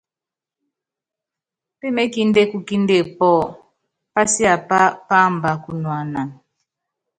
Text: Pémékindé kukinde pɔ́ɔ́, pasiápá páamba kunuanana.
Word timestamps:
Pémékindé 1.79 2.41
kukinde 2.51 2.97
pɔ́ɔ́, 3.17 3.49
pasiápá 4.13 4.79
páamba 5.07 5.49
kunuanana. 5.63 6.21